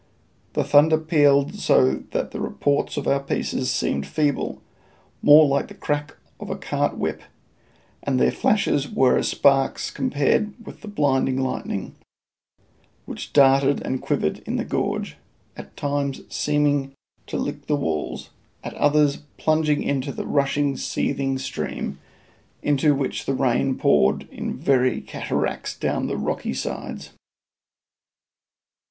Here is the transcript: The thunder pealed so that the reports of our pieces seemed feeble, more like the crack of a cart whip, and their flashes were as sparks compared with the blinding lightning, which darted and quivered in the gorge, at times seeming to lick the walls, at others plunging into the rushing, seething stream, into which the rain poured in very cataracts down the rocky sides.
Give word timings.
The 0.53 0.63
thunder 0.63 0.97
pealed 0.97 1.53
so 1.53 1.93
that 2.09 2.31
the 2.31 2.39
reports 2.41 2.97
of 2.97 3.07
our 3.07 3.19
pieces 3.19 3.69
seemed 3.69 4.07
feeble, 4.07 4.59
more 5.21 5.45
like 5.47 5.67
the 5.67 5.75
crack 5.75 6.15
of 6.39 6.49
a 6.49 6.55
cart 6.57 6.97
whip, 6.97 7.21
and 8.01 8.19
their 8.19 8.31
flashes 8.31 8.89
were 8.89 9.15
as 9.15 9.27
sparks 9.27 9.91
compared 9.91 10.55
with 10.65 10.81
the 10.81 10.87
blinding 10.87 11.39
lightning, 11.39 11.93
which 13.05 13.31
darted 13.31 13.79
and 13.85 14.01
quivered 14.01 14.39
in 14.47 14.55
the 14.55 14.65
gorge, 14.65 15.17
at 15.55 15.77
times 15.77 16.21
seeming 16.29 16.93
to 17.27 17.37
lick 17.37 17.67
the 17.67 17.75
walls, 17.75 18.31
at 18.63 18.73
others 18.73 19.17
plunging 19.37 19.83
into 19.83 20.11
the 20.11 20.25
rushing, 20.25 20.75
seething 20.75 21.37
stream, 21.37 21.99
into 22.63 22.95
which 22.95 23.27
the 23.27 23.35
rain 23.35 23.77
poured 23.77 24.27
in 24.31 24.51
very 24.57 24.99
cataracts 24.99 25.77
down 25.77 26.07
the 26.07 26.17
rocky 26.17 26.55
sides. 26.55 27.11